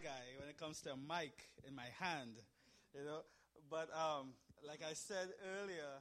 [0.00, 2.40] guy when it comes to a mic in my hand,
[2.96, 3.20] you know.
[3.68, 4.32] But um,
[4.64, 5.28] like I said
[5.60, 6.00] earlier,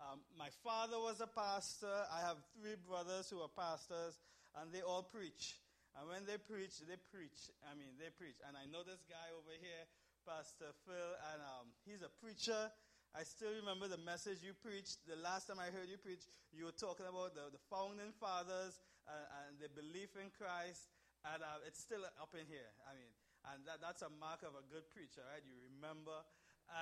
[0.00, 1.92] um, my father was a pastor.
[2.08, 4.16] I have three brothers who are pastors,
[4.56, 5.60] and they all preach.
[6.00, 7.52] And when they preach, they preach.
[7.68, 8.40] I mean, they preach.
[8.48, 9.84] And I know this guy over here,
[10.24, 12.72] Pastor Phil, and um, he's a preacher.
[13.12, 15.04] I still remember the message you preached.
[15.04, 16.24] The last time I heard you preach,
[16.54, 20.88] you were talking about the, the founding fathers and, and the belief in Christ.
[21.26, 22.70] And uh, it's still up in here.
[22.86, 23.10] I mean,
[23.52, 25.42] and that, that's a mark of a good preacher, right?
[25.44, 26.16] You remember.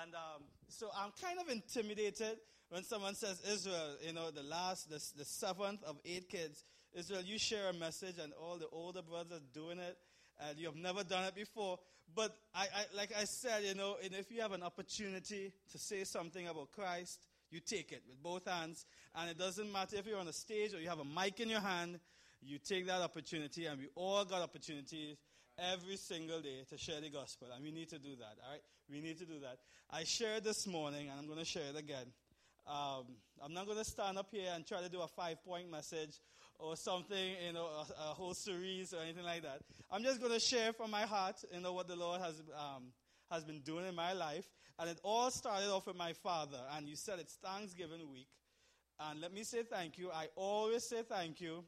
[0.02, 2.38] And um, so I'm kind of intimidated
[2.70, 7.22] when someone says, Israel, you know, the last, the, the seventh of eight kids, Israel,
[7.22, 9.96] you share a message and all the older brothers doing it
[10.40, 11.78] and you have never done it before.
[12.14, 15.78] But I, I, like I said, you know, and if you have an opportunity to
[15.78, 18.84] say something about Christ, you take it with both hands.
[19.14, 21.48] And it doesn't matter if you're on a stage or you have a mic in
[21.48, 22.00] your hand,
[22.42, 23.66] you take that opportunity.
[23.66, 25.16] And we all got opportunities
[25.58, 27.48] every single day to share the gospel.
[27.54, 28.60] And we need to do that, all right?
[28.90, 29.58] We need to do that.
[29.90, 32.06] I shared this morning, and I'm going to share it again.
[32.66, 33.04] Um,
[33.42, 36.18] I'm not going to stand up here and try to do a five point message
[36.58, 39.60] or something, you know, a, a, whole series or anything like that.
[39.90, 42.92] I'm just going to share from my heart, you know, what the Lord has, um,
[43.30, 44.46] has been doing in my life.
[44.78, 46.58] And it all started off with my father.
[46.76, 48.28] And you said it's Thanksgiving week.
[48.98, 50.10] And let me say thank you.
[50.10, 51.62] I always say thank you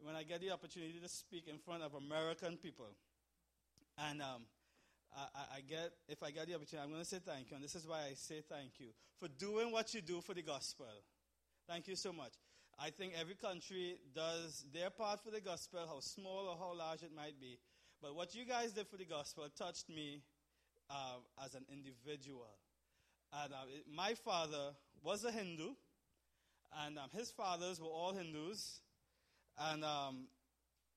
[0.00, 2.86] when I get the opportunity to speak in front of American people.
[3.98, 4.42] And um,
[5.16, 7.56] I, I, get, if I get the opportunity, I'm going to say thank you.
[7.56, 8.88] And this is why I say thank you
[9.20, 10.86] for doing what you do for the gospel.
[11.68, 12.32] Thank you so much.
[12.78, 17.02] I think every country does their part for the gospel, how small or how large
[17.02, 17.58] it might be.
[18.02, 20.22] But what you guys did for the gospel touched me
[20.90, 22.58] uh, as an individual.
[23.32, 25.70] And uh, it, my father was a Hindu,
[26.84, 28.80] and um, his fathers were all Hindus.
[29.58, 30.26] And um,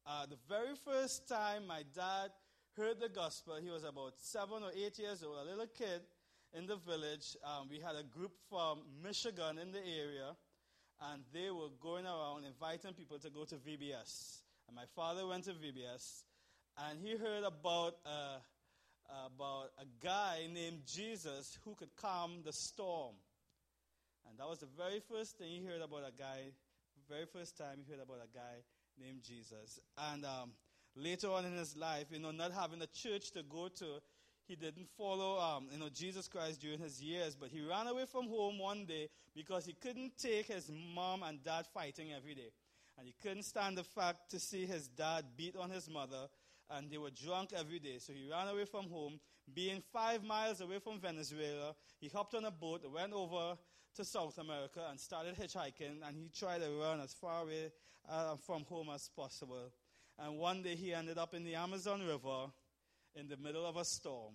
[0.05, 2.31] uh, the very first time my dad
[2.77, 6.01] heard the gospel, he was about seven or eight years old, a little kid
[6.53, 7.35] in the village.
[7.43, 10.35] Um, we had a group from Michigan in the area
[11.01, 14.41] and they were going around inviting people to go to VBS.
[14.67, 16.23] And my father went to VBS,
[16.89, 18.39] and he heard about uh,
[19.25, 23.15] about a guy named Jesus who could calm the storm.
[24.27, 26.51] And that was the very first thing he heard about a guy.
[27.07, 28.59] Very first time he heard about a guy
[28.99, 29.79] named Jesus.
[29.97, 30.51] And um,
[30.97, 34.01] later on in his life, you know, not having a church to go to,
[34.47, 38.05] he didn't follow, um, you know, Jesus Christ during his years, but he ran away
[38.05, 42.49] from home one day because he couldn't take his mom and dad fighting every day.
[42.97, 46.27] And he couldn't stand the fact to see his dad beat on his mother,
[46.71, 47.97] and they were drunk every day.
[47.99, 49.19] So he ran away from home.
[49.53, 53.57] Being five miles away from Venezuela, he hopped on a boat, went over
[53.95, 57.71] to South America, and started hitchhiking, and he tried to run as far away
[58.09, 59.71] uh, from home as possible.
[60.19, 62.51] And one day he ended up in the Amazon River
[63.15, 64.33] in the middle of a storm.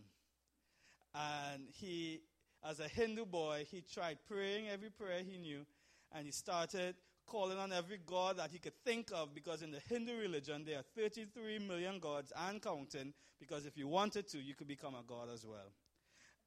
[1.14, 2.20] And he,
[2.68, 5.66] as a Hindu boy, he tried praying every prayer he knew,
[6.12, 6.94] and he started
[7.26, 10.78] calling on every god that he could think of because in the Hindu religion there
[10.78, 15.02] are 33 million gods and counting because if you wanted to, you could become a
[15.06, 15.72] god as well.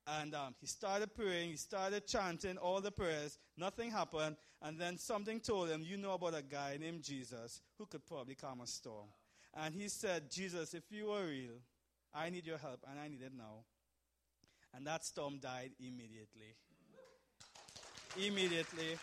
[0.07, 4.97] And um, he started praying, he started chanting all the prayers, nothing happened, and then
[4.97, 8.67] something told him, You know about a guy named Jesus who could probably calm a
[8.67, 9.07] storm.
[9.55, 11.59] And he said, Jesus, if you were real,
[12.13, 13.63] I need your help, and I need it now.
[14.73, 16.55] And that storm died immediately.
[18.17, 18.97] immediately.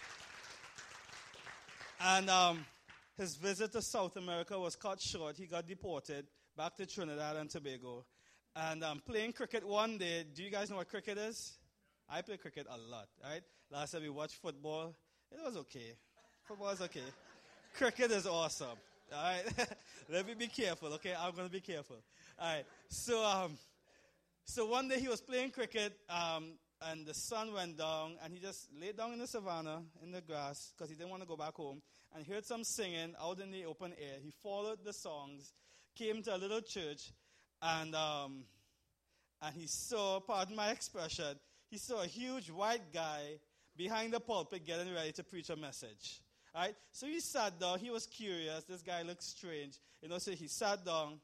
[2.01, 2.67] And um,
[3.17, 5.37] his visit to South America was cut short.
[5.37, 6.27] He got deported
[6.57, 8.05] back to Trinidad and Tobago.
[8.55, 11.53] And um, playing cricket one day, do you guys know what cricket is?
[12.09, 13.43] I play cricket a lot, right?
[13.71, 14.95] Last time we watched football,
[15.31, 15.95] it was okay.
[16.47, 17.01] Football is okay.
[17.75, 18.77] cricket is awesome.
[19.13, 19.69] All right,
[20.11, 20.93] let me be careful.
[20.95, 21.97] Okay, I'm gonna be careful.
[22.39, 22.65] All right.
[22.89, 23.59] So, um,
[24.45, 28.41] so one day he was playing cricket, um, and the sun went down, and he
[28.41, 31.37] just laid down in the savannah in the grass because he didn't want to go
[31.37, 31.83] back home.
[32.15, 34.19] And heard some singing out in the open air.
[34.23, 35.53] He followed the songs,
[35.97, 37.11] came to a little church,
[37.63, 38.45] and um,
[39.43, 41.39] and he saw, pardon my expression,
[41.69, 43.39] he saw a huge white guy
[43.77, 46.21] behind the pulpit getting ready to preach a message.
[46.55, 46.75] Right?
[46.93, 47.79] So he sat down.
[47.79, 48.65] He was curious.
[48.65, 49.79] This guy looked strange.
[50.03, 51.19] You know, so he sat down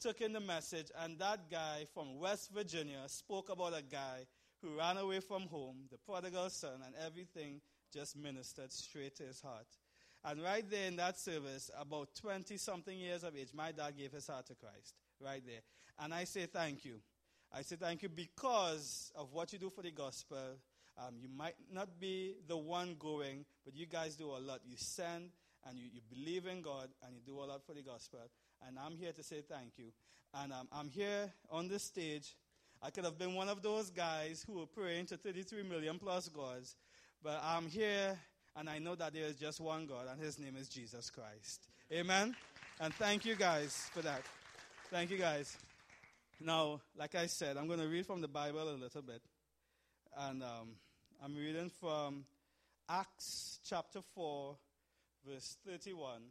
[0.00, 4.26] took in the message, and that guy from West Virginia spoke about a guy
[4.60, 7.60] who ran away from home, the prodigal son, and everything
[7.92, 9.66] just ministered straight to his heart.
[10.24, 14.12] And right there in that service, about 20 something years of age, my dad gave
[14.12, 14.94] his heart to Christ.
[15.20, 15.60] Right there.
[15.98, 17.00] And I say thank you.
[17.52, 20.58] I say thank you because of what you do for the gospel.
[20.98, 24.60] Um, you might not be the one going, but you guys do a lot.
[24.64, 25.30] You send
[25.68, 28.20] and you, you believe in God and you do a lot for the gospel.
[28.66, 29.86] and I'm here to say thank you.
[30.34, 32.36] And um, I'm here on this stage.
[32.82, 36.28] I could have been one of those guys who were praying to 33 million plus
[36.28, 36.76] gods,
[37.22, 38.18] but I'm here
[38.56, 41.66] and I know that there is just one God, and his name is Jesus Christ.
[41.92, 42.36] Amen?
[42.80, 44.22] And thank you guys for that.
[44.90, 45.56] Thank you guys.
[46.40, 49.22] Now, like I said, I'm going to read from the Bible a little bit.
[50.16, 50.68] And um,
[51.24, 52.24] I'm reading from
[52.88, 54.56] Acts chapter 4,
[55.26, 56.22] verse 31.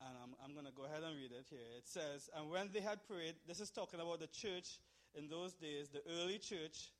[0.00, 1.58] And I'm, I'm going to go ahead and read it here.
[1.76, 4.78] It says, And when they had prayed, this is talking about the church
[5.14, 6.90] in those days, the early church.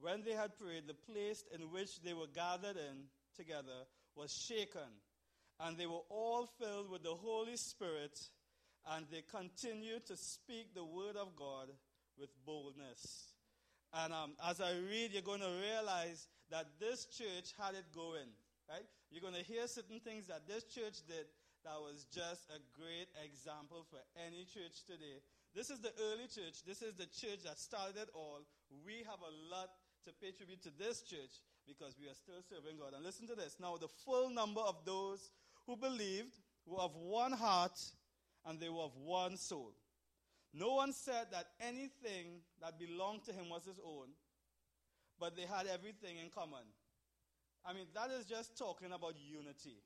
[0.00, 3.04] When they had prayed, the place in which they were gathered in
[3.36, 3.86] together
[4.16, 4.90] was shaken,
[5.60, 8.18] and they were all filled with the Holy Spirit,
[8.90, 11.68] and they continued to speak the word of God
[12.18, 13.33] with boldness.
[13.94, 18.26] And um, as I read, you're going to realize that this church had it going,
[18.68, 18.82] right?
[19.10, 21.30] You're going to hear certain things that this church did
[21.64, 25.22] that was just a great example for any church today.
[25.54, 26.60] This is the early church.
[26.66, 28.44] This is the church that started it all.
[28.84, 29.70] We have a lot
[30.04, 32.92] to pay tribute to this church because we are still serving God.
[32.92, 33.56] And listen to this.
[33.60, 35.30] Now, the full number of those
[35.66, 36.34] who believed
[36.66, 37.78] were of one heart
[38.44, 39.72] and they were of one soul.
[40.54, 44.14] No one said that anything that belonged to him was his own,
[45.18, 46.62] but they had everything in common.
[47.66, 49.82] I mean, that is just talking about unity.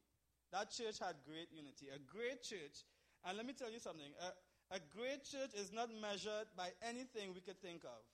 [0.52, 1.88] That church had great unity.
[1.88, 2.84] A great church,
[3.24, 7.32] and let me tell you something a, a great church is not measured by anything
[7.32, 8.04] we could think of.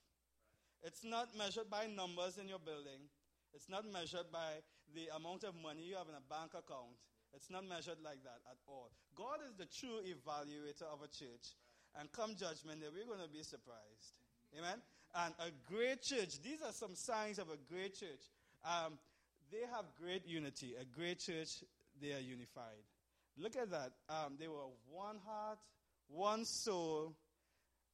[0.87, 3.11] It's not measured by numbers in your building.
[3.55, 4.63] It's not measured by
[4.95, 7.03] the amount of money you have in a bank account.
[7.35, 8.95] It's not measured like that at all.
[9.17, 11.59] God is the true evaluator of a church.
[11.99, 14.19] And come judgment day, we're going to be surprised.
[14.59, 14.79] Amen?
[15.15, 18.21] And a great church, these are some signs of a great church.
[18.65, 18.99] Um,
[19.53, 20.75] they have great unity.
[20.81, 21.63] A great church
[22.01, 22.83] they are unified.
[23.37, 23.93] Look at that.
[24.09, 25.59] Um, they were one heart,
[26.09, 27.15] one soul.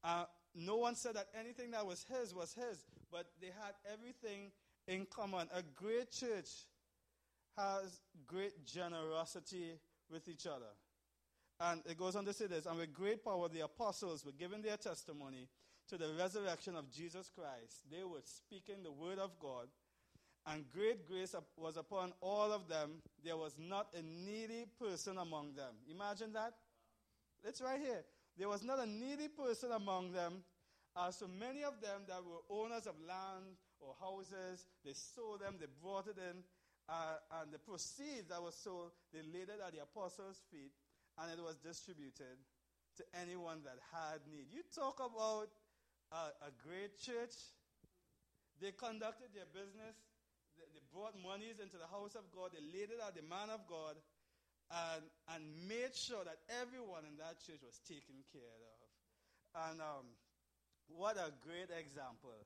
[0.03, 0.25] Uh,
[0.55, 4.51] no one said that anything that was his was his, but they had everything
[4.87, 5.49] in common.
[5.55, 6.49] A great church
[7.57, 9.79] has great generosity
[10.11, 10.73] with each other.
[11.61, 14.63] And it goes on to say this, and with great power the apostles were giving
[14.63, 15.49] their testimony
[15.89, 17.85] to the resurrection of Jesus Christ.
[17.91, 19.69] They were speaking the word of God
[20.47, 23.03] and great grace was upon all of them.
[23.25, 25.75] There was not a needy person among them.
[25.91, 26.55] Imagine that.
[27.45, 28.05] It's right here.
[28.39, 30.43] There was not a needy person among them.
[30.97, 35.55] Uh, so many of them that were owners of land or houses, they sold them,
[35.61, 36.43] they brought it in,
[36.89, 40.73] uh, and the proceeds that was sold, they laid it at the apostles' feet,
[41.21, 42.41] and it was distributed
[42.97, 44.49] to anyone that had need.
[44.51, 45.53] You talk about
[46.13, 47.37] a great church.
[48.61, 49.97] They conducted their business
[50.69, 53.65] they brought monies into the house of God, they laid it at the man of
[53.65, 53.97] God,
[54.69, 55.03] and,
[55.35, 58.87] and made sure that everyone in that church was taken care of.
[59.71, 60.07] And um,
[60.87, 62.37] what a great example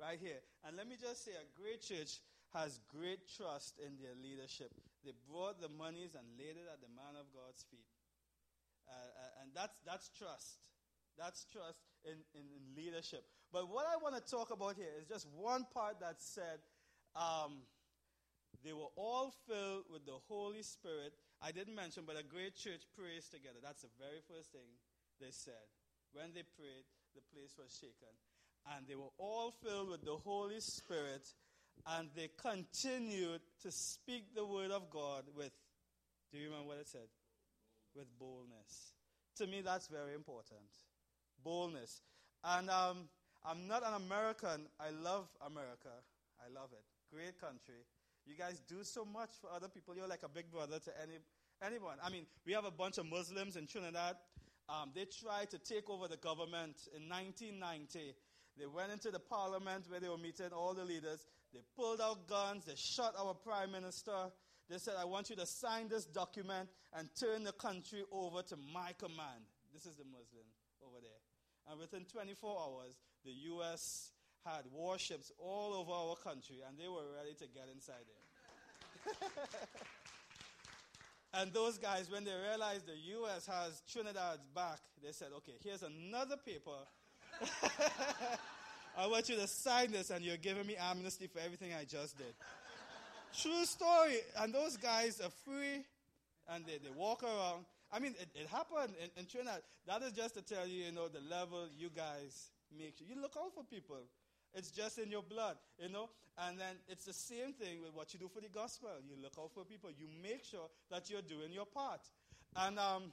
[0.00, 0.40] right here.
[0.64, 2.22] And let me just say, a great church
[2.56, 4.72] has great trust in their leadership.
[5.04, 7.84] They brought the monies and laid it at the man of God's feet.
[8.88, 10.70] Uh, uh, and that's, that's trust.
[11.18, 13.24] That's trust in, in, in, leadership.
[13.52, 16.60] But what I want to talk about here is just one part that said
[17.16, 17.64] um,
[18.64, 21.14] they were all filled with the Holy Spirit.
[21.40, 23.58] I didn't mention, but a great church prays together.
[23.62, 24.68] That's the very first thing
[25.20, 25.66] they said.
[26.12, 26.84] When they prayed,
[27.14, 28.12] the place was shaken.
[28.76, 31.24] And they were all filled with the Holy Spirit,
[31.86, 35.52] and they continued to speak the word of God with,
[36.32, 37.08] do you remember what it said?
[37.96, 38.92] With boldness.
[39.38, 40.68] To me, that's very important.
[41.42, 42.02] Boldness.
[42.44, 43.08] And um,
[43.44, 44.68] I'm not an American.
[44.78, 45.88] I love America.
[46.38, 46.84] I love it.
[47.10, 47.80] Great country.
[48.26, 49.94] You guys do so much for other people.
[49.96, 51.18] You're like a big brother to any,
[51.64, 51.96] anyone.
[52.04, 54.16] I mean, we have a bunch of Muslims in Trinidad.
[54.68, 58.14] Um, they tried to take over the government in 1990.
[58.58, 61.24] They went into the parliament where they were meeting all the leaders.
[61.54, 62.64] They pulled out guns.
[62.66, 64.32] They shot our prime minister.
[64.68, 68.56] They said, I want you to sign this document and turn the country over to
[68.74, 69.46] my command.
[69.72, 70.46] This is the Muslim
[70.82, 71.70] over there.
[71.70, 72.94] And within 24 hours,
[73.24, 74.10] the U.S
[74.46, 79.14] had warships all over our country, and they were ready to get inside there.
[81.34, 83.46] and those guys, when they realized the U.S.
[83.46, 86.70] has Trinidad's back, they said, okay, here's another paper.
[88.98, 92.16] I want you to sign this, and you're giving me amnesty for everything I just
[92.16, 92.34] did.
[93.40, 94.18] True story.
[94.38, 95.84] And those guys are free,
[96.48, 97.64] and they, they walk around.
[97.92, 99.62] I mean, it, it happened in, in Trinidad.
[99.86, 102.96] That is just to tell you, you know, the level you guys make.
[103.00, 103.98] You look out for people.
[104.54, 106.08] It's just in your blood, you know?
[106.38, 108.88] And then it's the same thing with what you do for the gospel.
[109.06, 109.90] You look out for people.
[109.90, 112.00] You make sure that you're doing your part.
[112.56, 113.12] And, um,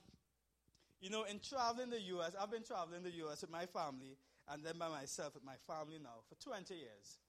[1.01, 3.41] You know, in traveling the U.S., I've been traveling the U.S.
[3.41, 4.15] with my family
[4.47, 7.19] and then by myself with my family now for 20 years.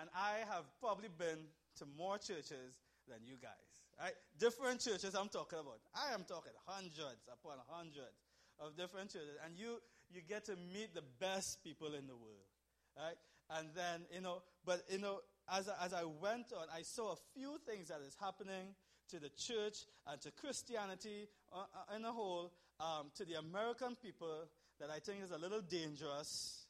[0.00, 1.44] And I have probably been
[1.78, 2.78] to more churches
[3.08, 3.70] than you guys.
[3.98, 4.14] Right?
[4.38, 5.80] Different churches I'm talking about.
[5.94, 8.20] I am talking hundreds upon hundreds
[8.60, 9.38] of different churches.
[9.44, 9.80] And you,
[10.12, 12.50] you get to meet the best people in the world.
[12.96, 13.16] Right?
[13.50, 17.12] And then, you know, but, you know, as I, as I went on, I saw
[17.12, 18.74] a few things that is happening
[19.10, 23.96] to the church and to Christianity uh, uh, in a whole, um, to the American
[24.02, 24.48] people
[24.80, 26.66] that I think is a little dangerous.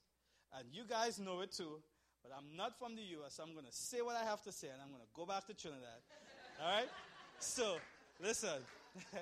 [0.52, 1.80] And you guys know it too.
[2.26, 4.52] But I'm not from the U.S., so I'm going to say what I have to
[4.52, 6.02] say, and I'm going to go back to Trinidad.
[6.60, 6.88] All right?
[7.38, 7.76] So,
[8.20, 8.58] listen.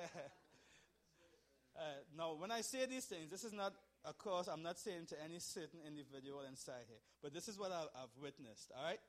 [1.77, 1.81] uh,
[2.17, 3.73] now, when I say these things, this is not,
[4.05, 7.71] of course, I'm not saying to any certain individual inside here, but this is what
[7.71, 8.71] I've, I've witnessed.
[8.75, 8.99] All right?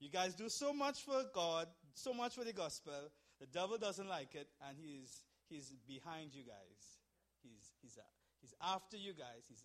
[0.00, 3.12] You guys do so much for God, so much for the gospel.
[3.40, 6.98] The devil doesn't like it, and he's he's behind you guys.
[7.42, 8.06] He's he's uh,
[8.40, 9.42] he's after you guys.
[9.48, 9.64] He's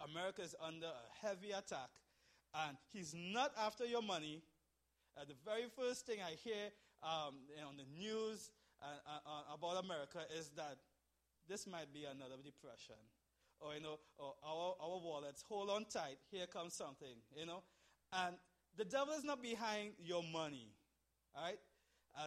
[0.00, 1.90] America is under a heavy attack,
[2.54, 4.42] and he's not after your money.
[5.16, 6.70] Uh, the very first thing I hear
[7.02, 7.34] um,
[7.66, 8.50] on the news
[8.82, 10.76] uh, uh, uh, about America is that
[11.48, 13.00] this might be another depression,
[13.60, 16.18] or you know, or our our wallets hold on tight.
[16.30, 17.62] Here comes something, you know,
[18.12, 18.36] and
[18.76, 20.68] the devil is not behind your money.
[21.34, 21.58] All right?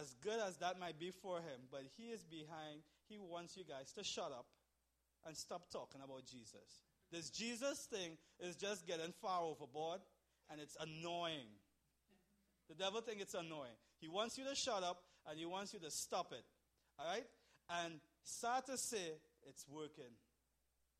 [0.00, 3.64] As good as that might be for him, but he is behind, he wants you
[3.64, 4.46] guys to shut up
[5.26, 6.84] and stop talking about Jesus.
[7.14, 10.00] This Jesus thing is just getting far overboard
[10.50, 11.46] and it's annoying.
[12.68, 13.78] The devil thinks it's annoying.
[14.00, 16.42] He wants you to shut up and he wants you to stop it.
[16.98, 17.22] All right?
[17.70, 19.14] And sad to say,
[19.48, 20.10] it's working.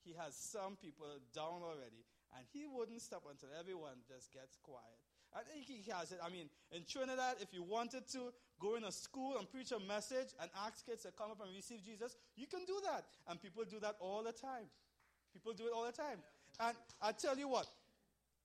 [0.05, 2.05] He has some people down already,
[2.37, 5.01] and he wouldn't stop until everyone just gets quiet.
[5.35, 6.21] I think he has it.
[6.23, 9.81] I mean, in Trinidad, if you wanted to go in a school and preach a
[9.81, 13.05] message and ask kids to come up and receive Jesus, you can do that.
[13.27, 14.71] And people do that all the time.
[15.35, 16.23] People do it all the time.
[16.61, 17.67] And I tell you what,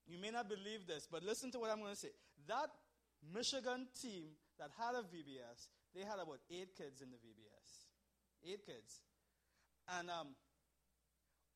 [0.08, 2.10] you may not believe this, but listen to what I'm going to say.
[2.48, 2.70] That
[3.34, 4.24] Michigan team
[4.58, 8.52] that had a VBS, they had about eight kids in the VBS.
[8.52, 9.02] Eight kids.
[9.98, 10.28] And um,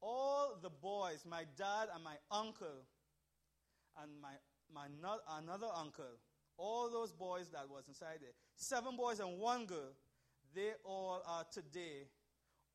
[0.02, 2.86] all the boys, my dad and my uncle,
[4.02, 4.34] and my
[4.74, 6.18] my not, another uncle,
[6.58, 9.94] all those boys that was inside there, seven boys and one girl,
[10.56, 12.08] they all are today,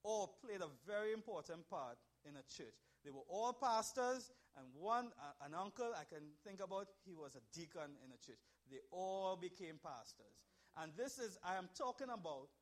[0.02, 1.98] all played a very important part
[2.28, 2.76] in a church.
[3.04, 7.34] They were all pastors, and one, uh, an uncle I can think about, he was
[7.34, 8.42] a deacon in a church.
[8.70, 10.36] They all became pastors.
[10.76, 12.52] And this is, I am talking about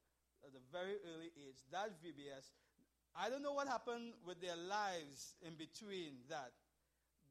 [0.45, 2.55] at a very early age, that VBS.
[3.17, 6.53] I don't know what happened with their lives in between that,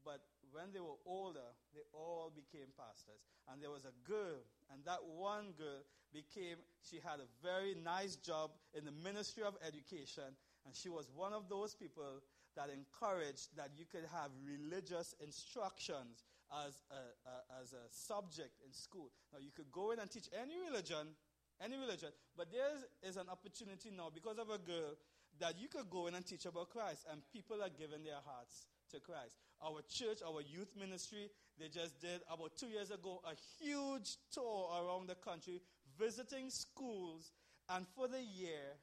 [0.04, 0.20] but
[0.52, 3.22] when they were older, they all became pastors.
[3.48, 8.16] And there was a girl, and that one girl became, she had a very nice
[8.16, 10.34] job in the Ministry of Education,
[10.66, 12.20] and she was one of those people
[12.56, 16.24] that encouraged that you could have religious instructions
[16.66, 19.10] as a, a, as a subject in school.
[19.32, 21.14] Now, you could go in and teach any religion,
[21.62, 24.98] any religion, but there is an opportunity now because of a girl
[25.38, 28.66] that you could go in and teach about Christ, and people are giving their hearts
[28.90, 29.36] to Christ.
[29.62, 34.70] Our church, our youth ministry, they just did about two years ago a huge tour
[34.80, 35.60] around the country
[35.98, 37.32] visiting schools.
[37.68, 38.78] And for the year,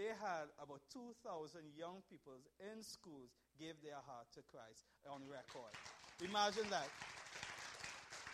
[0.00, 2.32] they had about 2,000 young people
[2.72, 5.76] in schools give their heart to Christ on record.
[6.24, 6.88] Imagine that.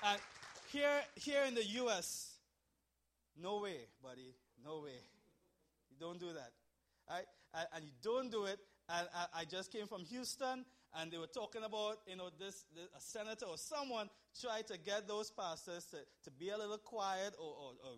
[0.05, 0.21] And
[0.71, 2.39] here, here in the U.S.,
[3.43, 4.31] no way, buddy.
[4.65, 5.03] No way.
[5.91, 6.53] You don't do that.
[7.11, 7.27] Right?
[7.75, 11.27] And, you don't do it and I, I, just came from Houston, and they were
[11.27, 14.09] talking about, you know, this, this, a senator or someone
[14.41, 17.97] tried to get those pastors to, to be a little quiet or, or, or,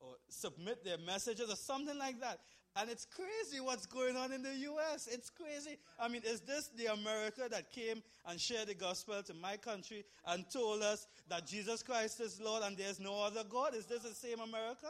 [0.00, 2.40] or submit their messages or something like that.
[2.78, 5.08] And it's crazy what's going on in the U.S.
[5.10, 5.78] It's crazy.
[5.98, 10.04] I mean, is this the America that came and shared the gospel to my country
[10.26, 13.74] and told us that Jesus Christ is Lord and there's no other God?
[13.74, 14.88] Is this the same America?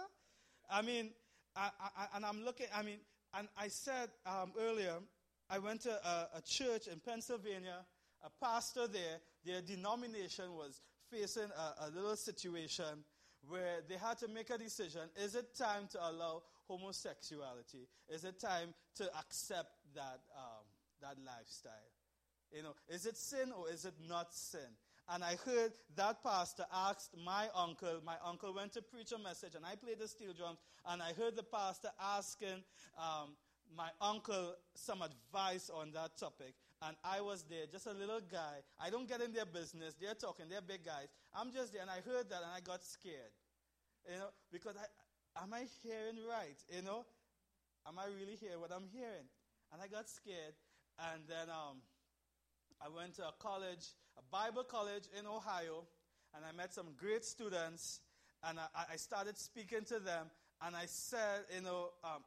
[0.68, 1.10] I mean,
[1.54, 2.98] I, I, and I'm looking, I mean,
[3.38, 4.94] and I said um, earlier,
[5.48, 7.86] I went to a, a church in Pennsylvania.
[8.24, 13.04] A pastor there, their denomination was facing a, a little situation
[13.48, 15.02] where they had to make a decision.
[15.16, 17.88] Is it time to allow homosexuality?
[18.08, 20.64] Is it time to accept that, um,
[21.00, 21.72] that lifestyle?
[22.52, 24.76] You know, is it sin or is it not sin?
[25.08, 29.54] And I heard that pastor asked my uncle, my uncle went to preach a message,
[29.54, 32.64] and I played the steel drums, and I heard the pastor asking
[32.98, 33.36] um,
[33.76, 36.54] my uncle some advice on that topic.
[36.86, 38.62] And I was there, just a little guy.
[38.78, 39.94] I don't get in their business.
[40.00, 41.08] They're talking, they're big guys.
[41.34, 43.34] I'm just there, and I heard that, and I got scared.
[44.06, 46.56] You know, because I, am I hearing right?
[46.70, 47.06] You know?
[47.88, 49.26] am I really hearing what I'm hearing?
[49.72, 50.54] And I got scared.
[50.98, 51.78] And then um,
[52.82, 55.86] I went to a college, a Bible college in Ohio,
[56.34, 58.00] and I met some great students.
[58.42, 60.30] And I, I started speaking to them.
[60.62, 62.24] And I said, you know, um,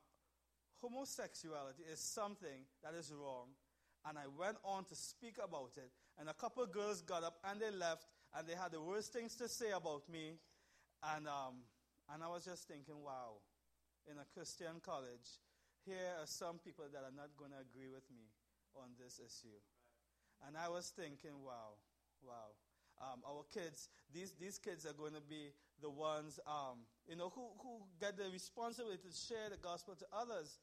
[0.81, 3.49] homosexuality is something that is wrong.
[4.09, 5.91] And I went on to speak about it.
[6.17, 9.13] And a couple of girls got up and they left, and they had the worst
[9.13, 10.41] things to say about me.
[11.15, 11.61] And, um,
[12.11, 13.37] and I was just thinking, wow,
[14.09, 15.37] in a Christian college,
[15.85, 18.33] here are some people that are not going to agree with me
[18.75, 19.61] on this issue.
[20.47, 21.77] And I was thinking, wow,
[22.25, 22.57] wow.
[22.99, 27.29] Um, our kids, these, these kids are going to be the ones, um, you know,
[27.29, 30.59] who, who get the responsibility to share the gospel to others.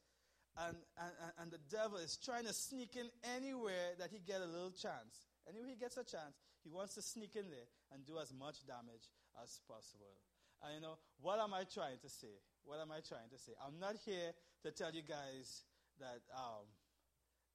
[0.57, 4.49] And, and, and the devil is trying to sneak in anywhere that he get a
[4.49, 5.29] little chance.
[5.45, 8.65] Anywhere he gets a chance, he wants to sneak in there and do as much
[8.65, 10.17] damage as possible.
[10.65, 12.41] And you know, what am I trying to say?
[12.65, 13.53] What am I trying to say?
[13.61, 14.33] I'm not here
[14.65, 15.61] to tell you guys
[16.01, 16.65] that um,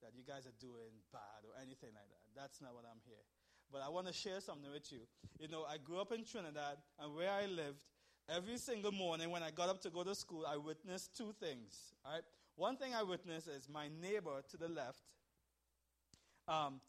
[0.03, 2.23] that you guys are doing bad or anything like that.
[2.35, 3.23] That's not what I'm here.
[3.71, 5.01] But I want to share something with you.
[5.39, 7.83] You know, I grew up in Trinidad, and where I lived,
[8.29, 11.95] every single morning when I got up to go to school, I witnessed two things.
[12.05, 12.23] All right,
[12.57, 15.03] one thing I witnessed is my neighbor to the left.
[16.49, 16.81] Um,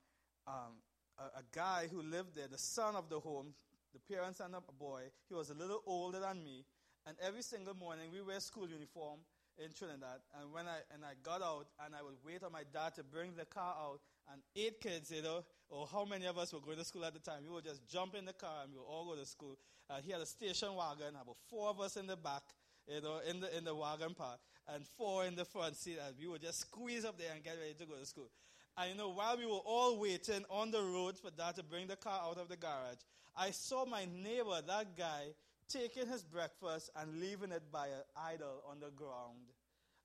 [0.47, 0.81] um,
[1.17, 3.53] a, a guy who lived there, the son of the home,
[3.93, 5.03] the parents and a boy.
[5.29, 6.65] He was a little older than me.
[7.05, 9.19] And every single morning we wear school uniform
[9.63, 10.21] in Trinidad.
[10.39, 13.03] And when I and I got out and I would wait on my dad to
[13.03, 13.99] bring the car out,
[14.31, 17.13] and eight kids, you know, or how many of us were going to school at
[17.13, 19.25] the time, we would just jump in the car and we would all go to
[19.25, 19.57] school.
[19.89, 22.43] Uh, he had a station wagon, about four of us in the back,
[22.87, 26.15] you know, in the in the wagon part, and four in the front seat, and
[26.19, 28.29] we would just squeeze up there and get ready to go to school.
[28.77, 31.87] And you know, while we were all waiting on the road for dad to bring
[31.87, 33.03] the car out of the garage,
[33.35, 35.33] I saw my neighbor, that guy,
[35.69, 39.51] taking his breakfast and leaving it by an idol on the ground.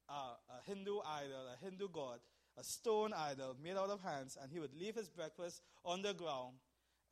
[0.08, 2.18] Uh, a Hindu idol, a Hindu god,
[2.58, 6.14] a stone idol made out of hands, and he would leave his breakfast on the
[6.14, 6.54] ground.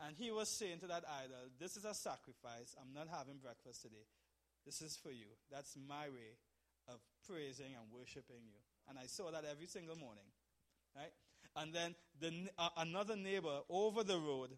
[0.01, 2.75] And he was saying to that idol, This is a sacrifice.
[2.81, 4.05] I'm not having breakfast today.
[4.65, 5.27] This is for you.
[5.51, 6.37] That's my way
[6.89, 8.59] of praising and worshiping you.
[8.89, 10.25] And I saw that every single morning.
[10.95, 11.13] Right?
[11.57, 14.51] And then the, uh, another neighbor over the road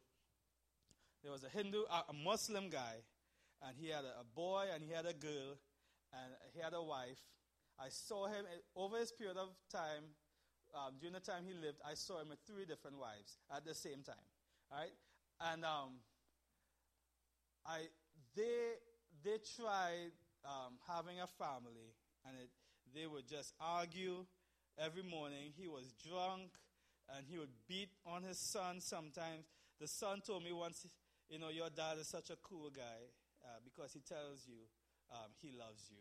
[1.23, 3.03] there was a Hindu, a Muslim guy,
[3.63, 5.59] and he had a boy and he had a girl
[6.13, 7.19] and he had a wife.
[7.79, 10.15] I saw him eh, over his period of time,
[10.75, 13.75] um, during the time he lived, I saw him with three different wives at the
[13.75, 14.27] same time.
[14.71, 14.93] Right?
[15.41, 16.01] And um,
[17.67, 17.89] I,
[18.37, 18.79] they,
[19.25, 20.13] they tried
[20.45, 21.95] um, having a family,
[22.99, 24.27] they would just argue
[24.77, 25.53] every morning.
[25.57, 26.51] He was drunk,
[27.15, 29.47] and he would beat on his son sometimes.
[29.81, 30.85] The son told me once
[31.29, 33.01] you know, your dad is such a cool guy
[33.45, 34.65] uh, because he tells you
[35.13, 36.01] um, he loves you.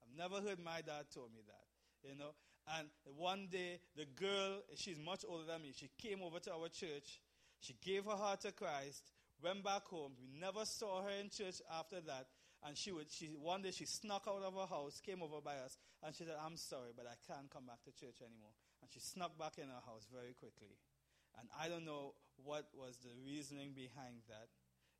[0.00, 2.30] I've never heard my dad tell me that, you know.
[2.78, 6.68] And one day, the girl, she's much older than me, she came over to our
[6.68, 7.20] church.
[7.60, 10.12] She gave her heart to Christ, went back home.
[10.20, 12.26] We never saw her in church after that.
[12.64, 15.58] And she would, she, one day she snuck out of her house, came over by
[15.58, 18.54] us, and she said, I'm sorry, but I can't come back to church anymore.
[18.80, 20.78] And she snuck back in her house very quickly.
[21.38, 24.46] And I don't know what was the reasoning behind that,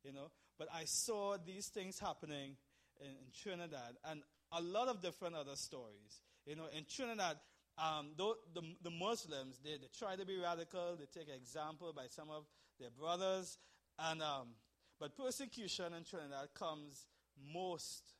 [0.03, 0.31] you know.
[0.59, 2.57] But I saw these things happening
[2.99, 4.21] in, in Trinidad and
[4.51, 6.21] a lot of different other stories.
[6.45, 7.37] You know, in Trinidad,
[7.77, 10.97] um, the, the, the Muslims, they, they try to be radical.
[10.99, 12.45] They take example by some of
[12.79, 13.57] their brothers.
[13.97, 14.49] And, um,
[14.99, 17.05] but persecution in Trinidad comes
[17.53, 18.13] most,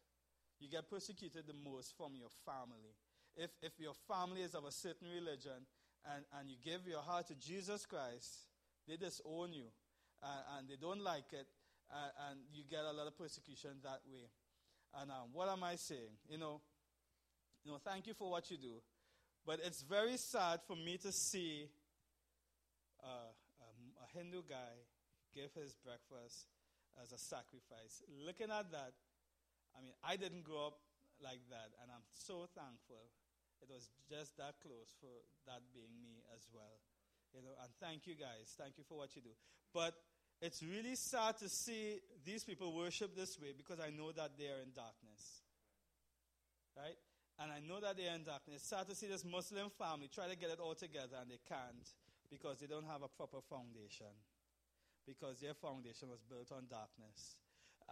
[0.59, 2.95] you get persecuted the most from your family.
[3.35, 5.65] If, if your family is of a certain religion,
[6.05, 8.47] and, and you give your heart to Jesus Christ,
[8.87, 9.71] they disown you
[10.21, 11.47] uh, and they don't like it,
[11.91, 14.27] uh, and you get a lot of persecution that way.
[15.01, 16.19] And um, what am I saying?
[16.29, 16.61] You know,
[17.63, 18.81] you know, thank you for what you do,
[19.45, 21.69] but it's very sad for me to see
[23.01, 23.67] uh, a,
[24.03, 24.83] a Hindu guy
[25.33, 26.47] give his breakfast
[27.01, 28.03] as a sacrifice.
[28.25, 28.93] Looking at that,
[29.73, 30.77] I mean, I didn't grow up
[31.21, 33.09] like that, and I'm so thankful
[33.63, 36.83] it was just that close for that being me as well.
[37.31, 38.51] You know, and thank you guys.
[38.59, 39.31] Thank you for what you do.
[39.73, 39.95] But
[40.43, 44.51] it's really sad to see these people worship this way because I know that they
[44.51, 45.47] are in darkness.
[46.75, 46.99] Right?
[47.39, 48.61] And I know that they are in darkness.
[48.61, 51.39] It's sad to see this Muslim family try to get it all together and they
[51.47, 51.87] can't
[52.29, 54.11] because they don't have a proper foundation.
[55.05, 57.37] Because their foundation was built on darkness.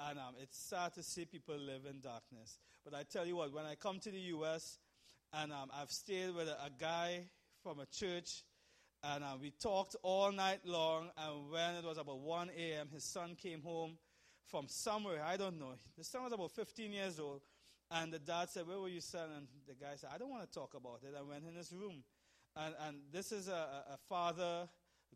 [0.08, 2.60] And um, it's sad to see people live in darkness.
[2.84, 4.80] But I tell you what, when I come to the U.S.,
[5.34, 7.22] and um, I've stayed with a, a, guy
[7.64, 8.44] from a church,
[9.04, 11.10] and uh, we talked all night long.
[11.18, 13.98] And when it was about 1 a.m., his son came home
[14.48, 15.74] from somewhere, I don't know.
[15.98, 17.42] The son was about 15 years old,
[17.90, 19.30] And the dad said, Where were you, son?
[19.38, 21.16] And the guy said, I don't want to talk about it.
[21.18, 22.04] I went in his room.
[22.56, 24.68] And, and this is a, a father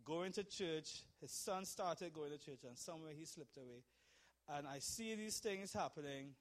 [0.04, 1.04] going to church.
[1.22, 3.84] His son started going to church, and somewhere he slipped away.
[4.50, 6.36] And I see these things happening,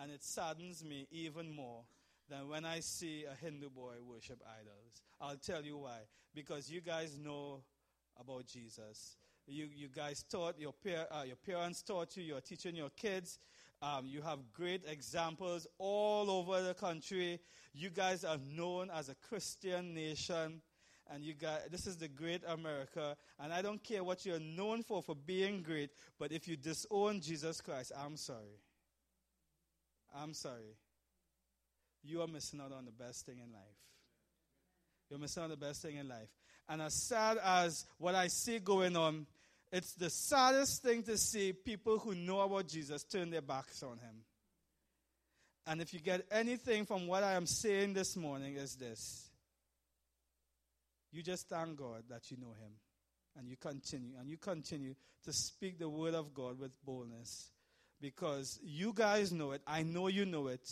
[0.00, 1.82] and it saddens me even more
[2.28, 5.02] than when I see a Hindu boy worship idols.
[5.20, 6.00] I'll tell you why.
[6.34, 7.62] Because you guys know
[8.20, 9.16] about Jesus.
[9.46, 10.74] You, you guys taught, your,
[11.10, 13.38] uh, your parents taught you, you're teaching your kids.
[13.80, 17.40] Um, you have great examples all over the country.
[17.72, 20.60] You guys are known as a Christian nation.
[21.10, 23.16] And you guys, this is the great America.
[23.40, 25.90] And I don't care what you're known for, for being great.
[26.18, 28.60] But if you disown Jesus Christ, I'm sorry.
[30.14, 30.76] I'm sorry.
[32.04, 33.62] You are missing out on the best thing in life.
[35.08, 36.28] You're missing out on the best thing in life.
[36.68, 39.26] And as sad as what I see going on,
[39.72, 43.98] it's the saddest thing to see people who know about Jesus turn their backs on
[43.98, 44.24] him.
[45.66, 49.27] And if you get anything from what I am saying this morning, is this.
[51.12, 52.72] You just thank God that you know him.
[53.36, 54.94] And you continue, and you continue
[55.24, 57.52] to speak the word of God with boldness.
[58.00, 59.62] Because you guys know it.
[59.66, 60.68] I know you know it.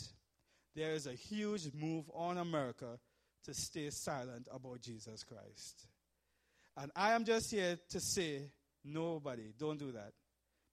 [0.74, 2.98] There is a huge move on America
[3.44, 5.86] to stay silent about Jesus Christ.
[6.76, 8.50] And I am just here to say,
[8.84, 10.12] nobody, don't do that.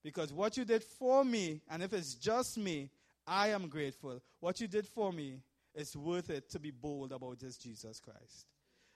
[0.02, 2.90] Because what you did for me, and if it's just me,
[3.26, 4.20] I am grateful.
[4.40, 5.40] What you did for me
[5.74, 8.46] is worth it to be bold about this Jesus Christ.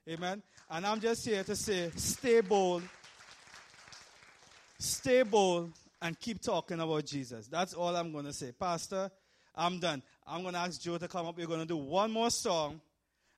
[0.09, 0.43] Amen.
[0.71, 2.83] And I'm just here to say, stay bold.
[4.79, 7.47] Stay bold and keep talking about Jesus.
[7.47, 8.53] That's all I'm going to say.
[8.59, 9.11] Pastor,
[9.55, 10.03] I'm done.
[10.27, 11.37] I'm going to ask Joe to come up.
[11.37, 12.81] We're going to do one more song.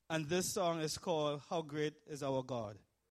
[0.09, 2.77] And this song is called How Great is Our God.